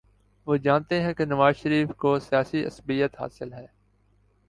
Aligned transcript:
وہ 0.47 0.57
جانتے 0.57 1.01
ہیں 1.01 1.13
کہ 1.13 1.25
نواز 1.25 1.55
شریف 1.55 1.89
کو 1.97 2.17
سیاسی 2.19 2.65
عصبیت 2.65 3.19
حاصل 3.19 3.53
ہے۔ 3.53 3.65